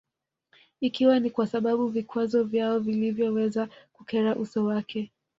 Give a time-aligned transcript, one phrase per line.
[0.81, 5.11] Ikiwa ni kwa sababu vikwazo vyao vilivyoweza kukera uso wake